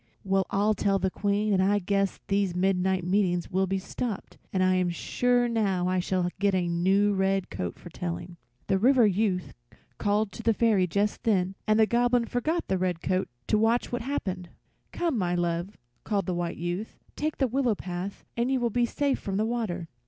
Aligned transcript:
Well 0.23 0.47
I'll 0.49 0.73
tell 0.73 0.97
the 0.97 1.11
Queen 1.11 1.53
and 1.53 1.61
I 1.61 1.77
guess 1.77 2.21
these 2.27 2.55
midnight 2.55 3.03
meetings 3.03 3.51
will 3.51 3.67
be 3.67 3.77
stopped, 3.77 4.39
and 4.51 4.63
I 4.63 4.73
am 4.73 4.89
sure 4.89 5.47
now 5.47 5.87
I 5.87 5.99
shall 5.99 6.27
get 6.39 6.55
a 6.55 6.67
new 6.67 7.15
coat 7.51 7.77
for 7.77 7.91
telling." 7.91 8.37
The 8.65 8.79
River 8.79 9.05
Youth 9.05 9.53
called 9.99 10.31
to 10.31 10.41
the 10.41 10.55
Fairy 10.55 10.87
just 10.87 11.21
then, 11.21 11.53
and 11.67 11.79
the 11.79 11.85
Goblin 11.85 12.25
forgot 12.25 12.67
the 12.67 12.79
red 12.79 13.03
coat 13.03 13.27
to 13.45 13.59
watch 13.59 13.91
what 13.91 14.01
happened. 14.01 14.49
"Come, 14.91 15.19
my 15.19 15.35
love," 15.35 15.77
called 16.03 16.25
the 16.25 16.33
White 16.33 16.57
Youth, 16.57 16.97
"take 17.15 17.37
the 17.37 17.47
willow 17.47 17.75
path 17.75 18.25
and 18.35 18.49
you 18.49 18.59
will 18.59 18.71
be 18.71 18.87
safe 18.87 19.19
from 19.19 19.37
the 19.37 19.45
water." 19.45 19.87